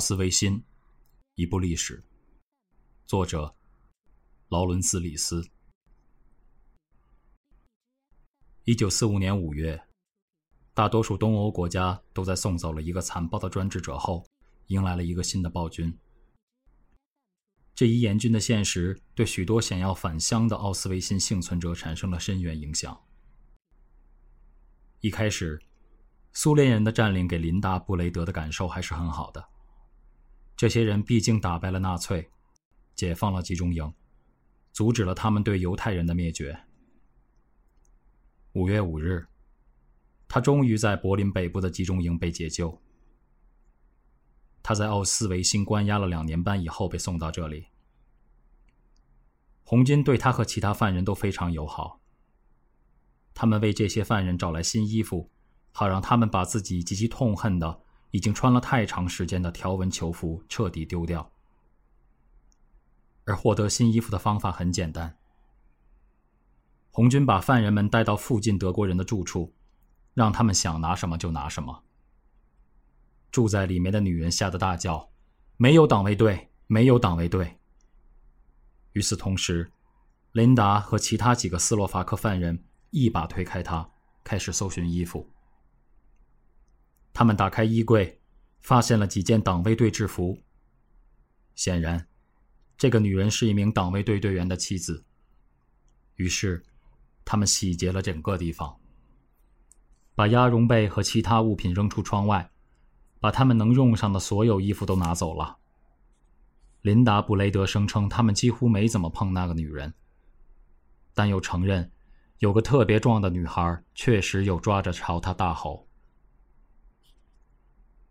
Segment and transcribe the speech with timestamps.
[0.00, 0.64] 奥斯维辛，
[1.34, 2.02] 一部历史。
[3.04, 3.54] 作者：
[4.48, 5.46] 劳伦斯·李斯。
[8.64, 9.78] 一九四五年五月，
[10.72, 14.24] 大多数东欧国家都在送走了一个残暴的专制者后，
[14.68, 15.94] 迎来了一个新的暴君。
[17.74, 22.98] 这一严峻的现实对许多想要返乡的奥斯维辛幸存者产生了深远影响。
[25.00, 25.60] 一开始，
[26.32, 29.49] 苏联人的占领给林达·布雷德的感受还是很好的。
[30.60, 32.30] 这些人毕竟打败了纳粹，
[32.94, 33.94] 解放了集中营，
[34.72, 36.66] 阻止了他们对犹太人的灭绝。
[38.52, 39.26] 五月五日，
[40.28, 42.78] 他终于在柏林北部的集中营被解救。
[44.62, 47.68] 他在奥斯维辛关押了两年半以后被送到这里。
[49.64, 52.02] 红军对他和其他犯人都非常友好。
[53.32, 55.30] 他们为这些犯人找来新衣服，
[55.72, 57.80] 好让他们把自己极其痛恨的。
[58.10, 61.30] 已经穿了太长时间的条纹囚服彻底丢掉，
[63.24, 65.16] 而获得新衣服的方法很简单：
[66.90, 69.52] 红军把犯人们带到附近德国人的住处，
[70.14, 71.84] 让他们想拿什么就拿什么。
[73.30, 75.08] 住在里面的女人吓得大叫
[75.56, 77.58] ：“没有党卫队，没有党卫队！”
[78.94, 79.70] 与此同时，
[80.32, 83.88] 琳达和其他几个斯洛伐克犯人一把推开他，
[84.24, 85.30] 开始搜寻衣服。
[87.20, 88.18] 他们打开衣柜，
[88.62, 90.38] 发现了几件党卫队制服。
[91.54, 92.08] 显然，
[92.78, 95.04] 这个女人是一名党卫队队员的妻子。
[96.14, 96.64] 于是，
[97.22, 98.74] 他们洗劫了整个地方，
[100.14, 102.50] 把鸭绒被和其他物品扔出窗外，
[103.20, 105.58] 把他们能用上的所有衣服都拿走了。
[106.80, 109.92] 琳达·布雷德声称他们几乎没怎么碰那个女人，
[111.12, 111.92] 但又承认
[112.38, 115.86] 有个特别壮的女孩确实有抓着朝他大吼。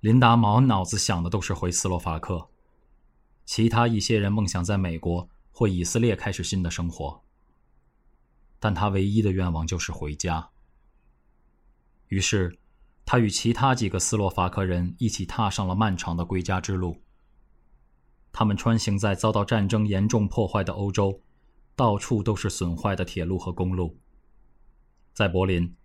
[0.02, 2.48] 琳达满脑子想的都是回斯洛伐克，
[3.44, 7.22] 其他一些人梦想在美国或以色列开始新的生活，
[8.60, 10.52] 但他唯一的愿望就是回家。
[12.08, 12.58] 于是，
[13.06, 17.02] 他与其他几个斯洛伐克人一起踏上了漫长的归家之路。
[18.31, 21.22] 他们穿行在遭到战争严重破坏的欧洲，
[21.76, 23.98] 到处都是损坏的铁路和公路。
[25.12, 25.76] 在柏林，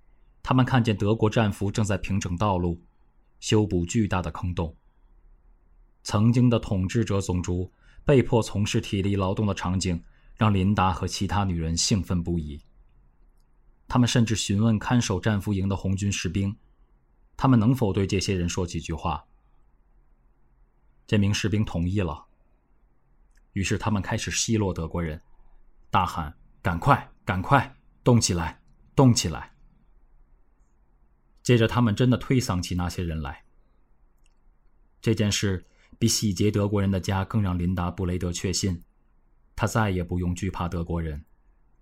[0.40, 2.80] 他们看见德国战俘正在平整道路。
[3.44, 4.74] 修补巨大的坑洞。
[6.02, 7.70] 曾经的统治者种族
[8.02, 10.02] 被迫从事体力劳动的场景，
[10.34, 12.58] 让琳达和其他女人兴奋不已。
[13.86, 16.56] 他们甚至询问看守战俘营的红军士兵，
[17.36, 19.22] 他们能否对这些人说几句话。
[21.06, 22.24] 这名士兵同意了。
[23.52, 25.20] 于是他们开始奚落德国人，
[25.90, 28.58] 大喊：“赶快，赶快，动起来，
[28.96, 29.52] 动起来！”
[31.44, 33.44] 接着，他们真的推搡起那些人来。
[35.02, 35.66] 这件事
[35.98, 38.82] 比洗劫德国人的家更让琳达·布雷德确信，
[39.54, 41.22] 他再也不用惧怕德国人，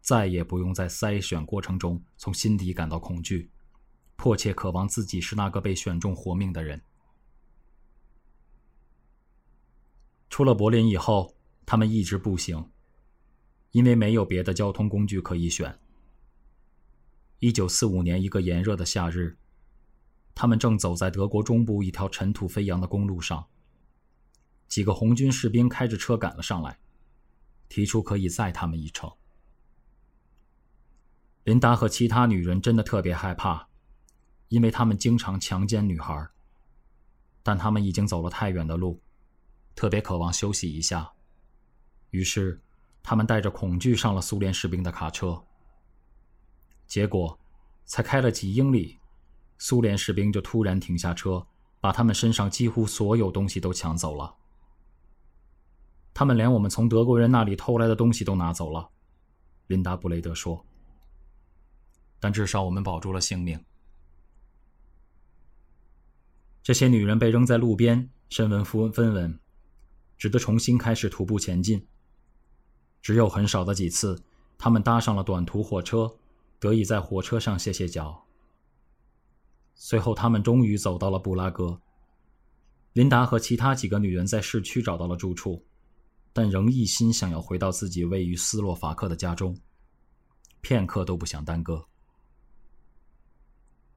[0.00, 3.53] 再也不用在筛选过程中从心底感到恐惧，
[4.17, 6.83] 迫切渴望自己是那个被选中活命的人。
[10.29, 12.69] 出了柏林以后，他们一直步行，
[13.71, 15.79] 因为没有别的交通工具可以选。
[17.38, 19.38] 一九四五年一个炎热的夏日。
[20.34, 23.46] 他们正走在德国中部一条尘土飞扬的公路上。
[24.69, 26.79] 几个红军士兵开着车赶了上来，
[27.69, 29.11] 提出可以载他们一程。
[31.44, 33.69] 琳达和其他女人真的特别害怕，
[34.49, 36.26] 因为他们经常强奸女孩。
[37.43, 39.02] 但他们已经走了太远的路，
[39.75, 41.12] 特别渴望休息一下。
[42.11, 42.62] 于是，
[43.02, 45.44] 他们带着恐惧上了苏联士兵的卡车。
[46.87, 47.37] 结果，
[47.84, 49.01] 才开了几英里。
[49.64, 51.47] 苏联士兵就突然停下车，
[51.79, 54.35] 把他们身上几乎所有东西都抢走了。
[56.12, 58.91] 他们连我们从德国人那里偷来的东西都拿走了，
[59.69, 60.67] 琳达·布雷德说。
[62.19, 63.64] 但至少我们保住了性命。
[66.61, 69.38] 这些女人被扔在路边，身纹分文，
[70.19, 71.87] 只得重新开始徒步前进。
[73.00, 74.20] 只有很少的几次，
[74.58, 76.17] 他们搭上了短途火车，
[76.58, 78.26] 得以在火车上歇歇脚。
[79.74, 81.80] 随后，他们终于走到了布拉格。
[82.92, 85.64] 琳达和其他几个女人在市区找到了住处，
[86.32, 89.56] 但仍一心想要回到自己位于斯洛伐克的家中，
[90.60, 91.84] 片刻都不想耽搁。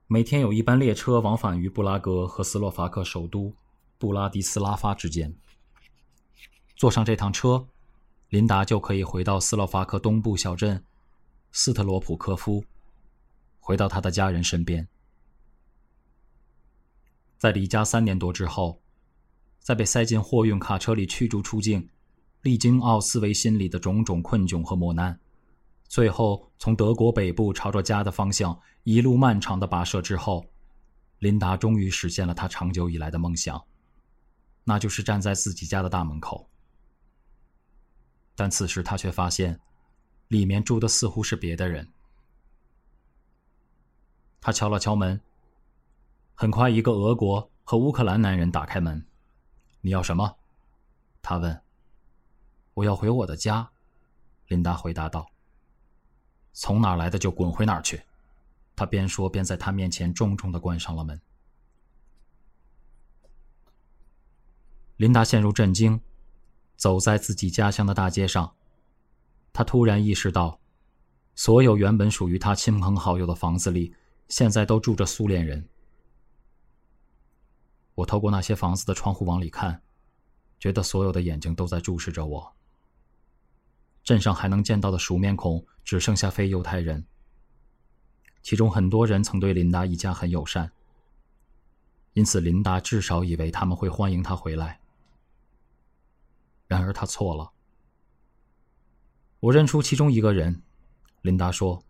[0.08, 3.54] 每天有一班列车往返于布拉格和斯洛伐克首都
[3.98, 5.36] 布拉迪斯拉发之间。
[6.76, 7.68] 坐上这趟车，
[8.30, 10.82] 琳达就可以回到斯洛伐克东部小镇
[11.52, 12.64] 斯特罗普科夫，
[13.60, 14.88] 回到他的家人身边。
[17.38, 18.82] 在离家三年多之后，
[19.60, 21.90] 在被塞进货运卡车里驱逐出境，
[22.42, 25.20] 历经奥斯维辛里的种种困窘和磨难，
[25.88, 30.46] 最后从德国北部朝着家的方向一路漫长的跋涉之后，
[31.20, 33.64] 琳达终于实现了她长久以来的梦想，
[34.64, 36.50] 那就是站在自己家的大门口。
[38.36, 39.60] 但此时她却发现，
[40.28, 41.88] 里面住的似乎是别的人。
[44.42, 45.20] 她敲了敲门，
[46.38, 49.06] 很快一个俄国和乌克兰男人打开门。
[49.80, 50.36] 你要什么？
[51.22, 51.62] 他问。
[52.74, 53.70] 我要回我的家，
[54.48, 55.26] 琳达回答道。
[56.52, 58.04] 从哪来的就滚回哪儿去，
[58.76, 61.22] 他边说边在他面前重重的关上了门。
[64.98, 66.02] 琳达陷入震惊，
[66.76, 68.54] 走在自己家乡的大街上，
[69.54, 70.60] 她突然意识到，
[71.34, 73.96] 所有原本属于他亲朋好友的房子里，
[74.28, 75.70] 现在都住着苏联人。
[77.96, 79.82] 我透过那些房子的窗户往里看，
[80.60, 82.54] 觉得所有的眼睛都在注视着我。
[84.04, 87.06] 镇上还能见到的熟面孔只剩下非犹太人，
[88.44, 90.72] 其中很多人曾对琳达一家很友善，
[92.14, 94.80] 因此琳达至少以为他们会欢迎他回来。
[96.68, 97.52] 然而他错了。
[99.40, 100.62] 我认出其中一个人，
[101.22, 101.84] 琳达说，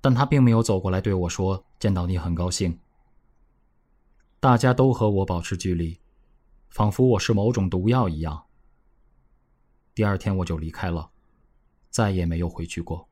[0.00, 2.78] 但他并没有走过来对我说：“见到你很高兴。”
[4.40, 5.98] 大家都和我保持距离，
[6.70, 8.46] 仿佛我是某种毒药一样。
[9.96, 11.10] 第二天我就离开了，
[11.90, 13.08] 再也没有回去过。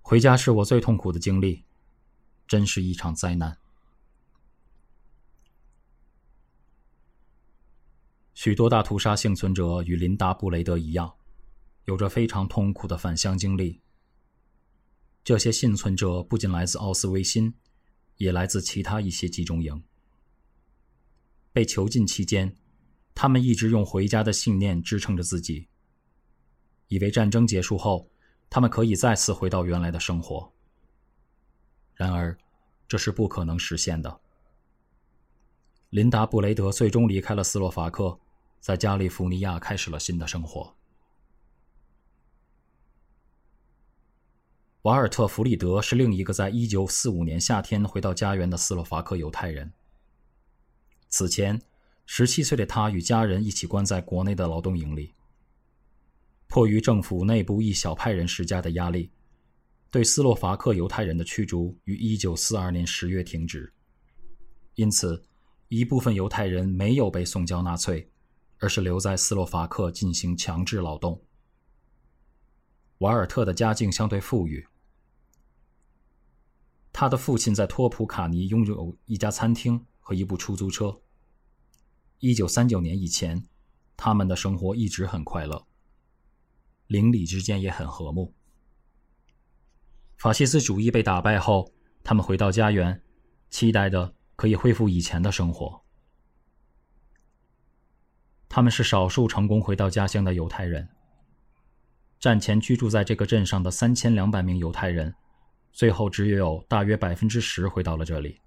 [0.00, 1.64] 回家是我最痛苦的经历，
[2.48, 3.56] 真是一场灾难。
[8.34, 11.14] 许多大屠杀幸存者与琳达·布雷德一样，
[11.84, 13.80] 有着非常痛苦的返乡经历。
[15.22, 17.54] 这些幸存者不仅来自奥斯维辛。
[18.16, 19.82] 也来自其他一些集中营。
[21.52, 22.56] 被囚禁期间，
[23.14, 25.68] 他们一直用回家的信念支撑着自己，
[26.88, 28.10] 以为战争结束后，
[28.48, 30.50] 他们可以再次回到原来的生活。
[31.94, 32.36] 然而，
[32.88, 34.20] 这是不可能实现的。
[35.90, 38.18] 琳达·布雷德最终离开了斯洛伐克，
[38.60, 40.74] 在加利福尼亚开始了新的生活。
[44.82, 49.72] 瓦尔特·弗里德是另一个在1945年夏天回到家园的斯洛伐克犹太人。
[51.08, 51.56] 此前
[52.08, 55.14] ，17岁的他与家人一起关在国内的劳动营里。
[56.48, 59.08] 迫于政府内部一小派人施加的压力，
[59.88, 63.72] 对斯洛伐克犹太人的驱逐于1942年10月停止。
[64.74, 65.22] 因此，
[65.68, 68.10] 一部分犹太人没有被送交纳粹，
[68.58, 71.22] 而是留在斯洛伐克进行强制劳动。
[72.98, 74.66] 瓦尔特的家境相对富裕。
[76.92, 81.00] 他的父亲在托普卡尼拥有一家餐厅和一部出租车。
[82.18, 83.42] 一九三九年以前，
[83.96, 85.66] 他们的生活一直很快乐，
[86.86, 88.34] 邻里之间也很和睦。
[90.16, 91.72] 法西斯主义被打败后，
[92.04, 93.02] 他们回到家园，
[93.50, 95.82] 期待的可以恢复以前的生活。
[98.48, 100.88] 他们是少数成功回到家乡的犹太人。
[102.20, 105.12] 战前居住在这个镇上的三千两百名犹太人。
[105.72, 108.40] 最后，只有大约百分之十回到了这里。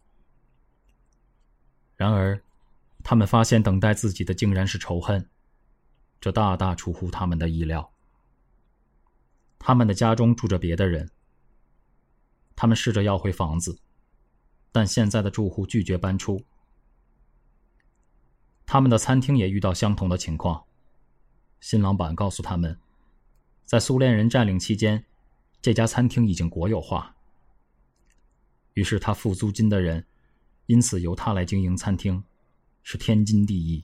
[1.95, 2.39] 然而，
[3.03, 5.27] 他们发现等待自己的竟然是仇恨，
[6.21, 7.91] 这大大出乎他们的意料。
[9.57, 11.09] 他们的家中住着别的人。
[12.55, 13.79] 他们试着要回房子，
[14.71, 16.43] 但现在的住户拒绝搬出。
[18.67, 20.63] 他们的餐厅也遇到相同的情况。
[21.59, 22.79] 新老板告诉他们，
[23.63, 25.03] 在苏联人占领期间，
[25.61, 27.14] 这家餐厅已经国有化。
[28.75, 30.05] 于是他付租金的人，
[30.67, 32.23] 因此由他来经营餐厅，
[32.83, 33.83] 是天经地义。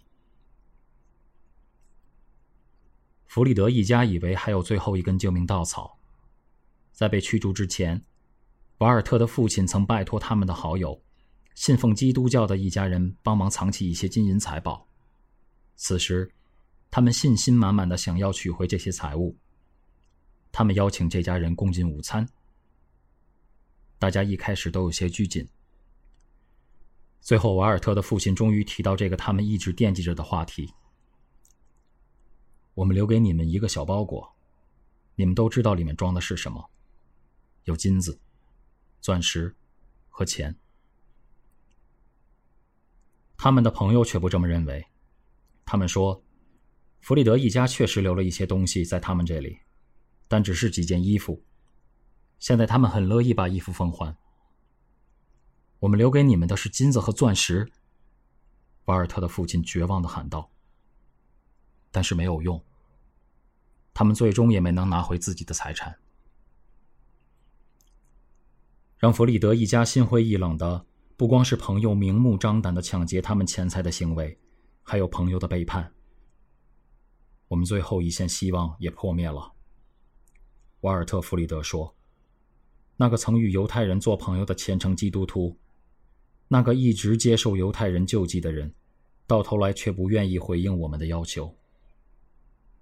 [3.26, 5.98] 弗里德一家以为还有最后一根救命稻草，
[6.92, 8.04] 在被驱逐之前，
[8.80, 11.02] 瓦尔特的父亲曾拜托他们的好友，
[11.56, 14.86] 信奉基督教的一家人帮忙藏起一些金银财宝。
[15.78, 16.30] 此时，
[16.92, 19.38] 他们信心满满的想要取回这些财物。
[20.52, 22.28] 他们邀请这家人共进午餐。
[24.02, 25.48] 大家一开始都有些拘谨。
[27.20, 30.74] 最后，瓦尔特的父亲终于提到这个他们一直惦记着的话题
[32.74, 34.36] ：“我们留给你们一个小包裹，
[35.14, 36.68] 你们都知道里面装的是什么？
[37.66, 38.20] 有金子、
[39.02, 39.56] 钻石
[40.10, 40.56] 和钱。”
[43.38, 44.84] 他们的朋友却不这么认为。
[45.64, 46.24] 他们说，
[47.02, 49.60] 弗里德一家确实留了一些东西在他们这里，
[50.28, 51.44] 但只是几件衣服。
[52.42, 54.18] 现在他们很乐意把衣服奉还。
[55.80, 57.72] 我们留给你们的是金子和钻石。
[58.86, 60.50] 瓦尔特的父亲绝望的喊道。
[61.92, 62.64] 但是没有用，
[63.94, 66.00] 他们最终也没能拿回自己的财产。
[68.98, 74.40] 让弗里德一家心灰意冷的，不光是朋友明目张胆的抢劫他们钱财的行为，
[74.82, 75.94] 还有朋友的背叛。
[77.50, 79.54] 我们最后一线希望也破灭了。
[80.82, 81.96] 瓦尔特·弗里德说
[83.02, 85.58] ：“那个曾与犹太人做朋友的虔诚基督徒，
[86.48, 88.72] 那个一直接受犹太人救济的人，
[89.26, 91.52] 到头来却不愿意回应我们的要求。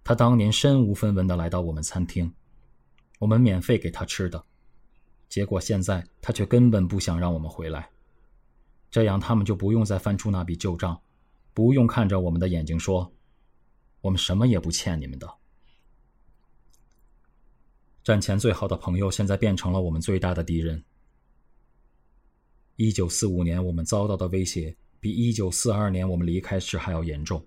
[0.03, 2.29] 他当年身无分文的来到我们餐厅，
[3.17, 4.43] 我们免费给他吃的，
[5.29, 7.89] 结果现在他却根本不想让我们回来。
[8.91, 10.99] 这样他们就不用再翻出那笔旧账，
[11.53, 13.09] 不用看着我们的眼睛说。”
[14.03, 15.38] 我们什么也不欠你们的。
[18.03, 20.84] 战前最好的朋友，现在变成了我们最大的敌人。
[22.75, 27.46] 一九四五年，我们遭到的威胁比一九四二年我们离开时还要严重，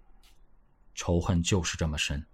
[0.94, 2.24] 仇恨就是这么深。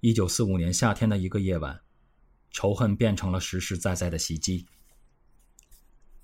[0.00, 1.80] 一九四五年夏天的一个夜晚，
[2.50, 4.66] 仇恨变成了实实在在的袭击。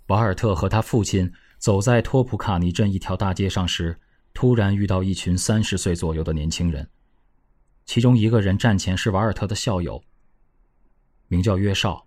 [0.08, 1.32] 瓦尔特和他父亲。
[1.56, 3.98] 走在托普卡尼镇一条大街上时，
[4.34, 6.86] 突然遇到一群三十岁左右的年轻人。
[7.86, 10.02] 其中一个人战前是瓦尔特的校友，
[11.28, 12.06] 名叫约绍。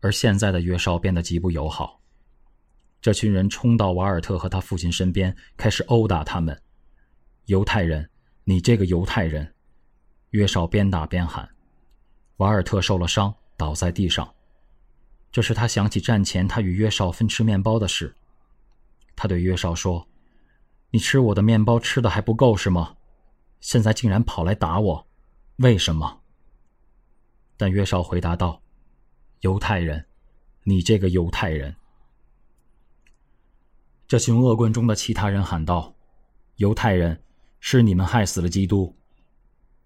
[0.00, 2.00] 而现在的约绍变得极不友好。
[3.02, 6.58] 这群人冲到瓦尔特和他父亲身边，开始殴打他们。
[7.46, 8.08] 犹太人，
[8.44, 9.54] 你这个犹太人！
[10.30, 11.48] 约绍边打边喊。
[12.36, 14.32] 瓦尔特受了伤，倒在地上。
[15.32, 18.14] 这时他想起战前他与约绍分吃面包的事。
[19.16, 20.06] 他对约绍说
[20.90, 22.96] ：“你吃我的面包吃的还不够是吗？
[23.60, 25.06] 现在竟然跑来打我，
[25.56, 26.22] 为什么？”
[27.56, 28.62] 但约绍回答道
[29.40, 30.06] ：“犹太人，
[30.64, 31.76] 你这个犹太人！”
[34.08, 35.94] 这群恶棍中的其他人喊道
[36.56, 37.22] ：“犹太人，
[37.60, 38.96] 是你们害死了基督！”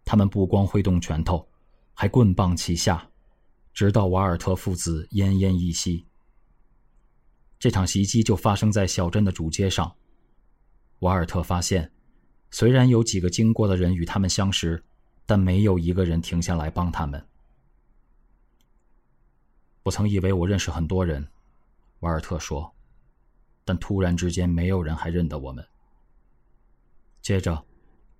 [0.06, 1.48] 他们不光挥动拳头，
[1.94, 3.10] 还棍棒齐下，
[3.72, 6.06] 直到瓦尔特父子奄奄一息。
[7.58, 9.96] 这场袭击就发生在小镇的主街上。
[11.00, 11.90] 瓦尔特发现，
[12.54, 14.80] 虽然有几个经过的人与他们相识，
[15.26, 17.20] 但没有一个人停下来帮他们。
[19.82, 21.26] 我曾以为我认识很多人，
[21.98, 22.72] 瓦尔特说，
[23.64, 25.66] 但突然之间，没有人还认得我们。
[27.20, 27.60] 接着，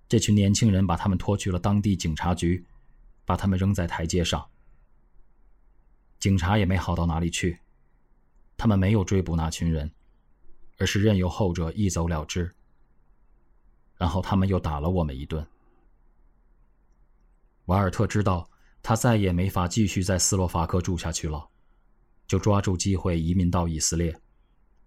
[0.09, 2.65] 这群年轻人把他们拖去了当地警察局，
[3.23, 4.45] 把他们扔在台阶上。
[6.19, 7.57] 警察也没好到哪里去。
[8.57, 9.89] 他们没有追捕那群人，
[10.77, 12.53] 而是任由后者一走了之。
[13.97, 15.45] 然后他们又打了我们一顿。
[17.65, 18.49] 瓦尔特知道
[18.83, 21.47] 他再也没法继续在斯洛伐克住下去了，
[22.27, 24.15] 就抓住机会移民到以色列，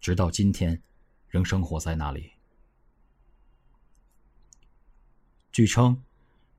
[0.00, 0.80] 直到今天，
[1.28, 2.30] 仍生活在那里。
[5.50, 6.00] 据称，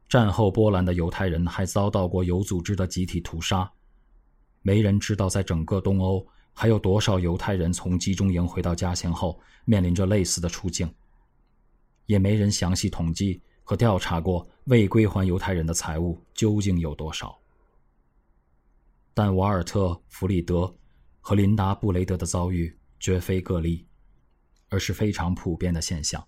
[0.10, 3.72] 战后波兰的犹太人还遭到过有组织的集体屠杀。
[4.62, 6.28] 没人知道，在整个东欧。
[6.52, 10.94] 还有多少犹太人从集中营回到家乡后面临着类似的处境？
[12.10, 17.40] 也没人详细统计和调查过未归还犹太人的财物究竟有多少。
[19.14, 20.76] 但瓦尔特·弗里德
[21.22, 23.86] 和琳达·布雷德的遭遇绝非个例，
[24.70, 26.28] 而是非常普遍的现象。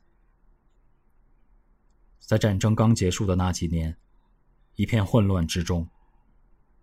[2.19, 3.97] 在战争刚结束的那几年，
[4.75, 5.89] 一片混乱之中，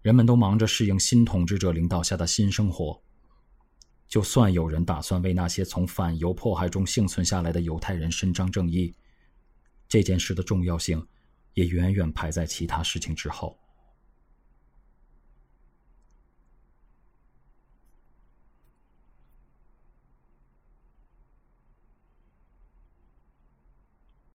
[0.03, 3.01] 人们都忙着适应新统治者领导下的新生活。
[4.09, 8.95] 就算有人打算为那些从反犹迫害中幸存下来的犹太人伸张正义，
[9.87, 11.07] 这件事的重要性
[11.53, 13.59] 也远远排在其他事情之后。